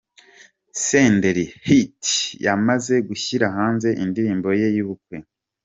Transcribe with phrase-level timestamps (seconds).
[0.85, 2.03] Senderi Hit
[2.45, 5.17] yamaze gushyira hanze indirimbo ye y'ubukwe.